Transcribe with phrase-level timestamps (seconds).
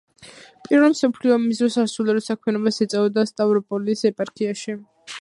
[0.67, 4.81] პირველი მსოფლიო ომის დროს სასულიერო საქმიანობას ეწეოდა სტავროპოლის ეპარქიაში.